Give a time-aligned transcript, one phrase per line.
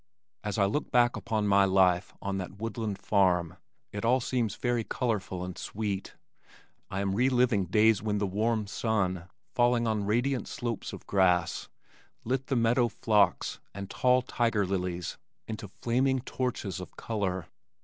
[0.43, 3.57] As I look back upon my life on that woodland farm,
[3.91, 6.15] it all seems very colorful and sweet.
[6.89, 11.69] I am re living days when the warm sun, falling on radiant slopes of grass,
[12.23, 17.45] lit the meadow phlox and tall tiger lilies into flaming torches of color.